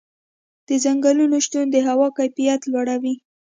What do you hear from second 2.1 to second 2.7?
کیفیت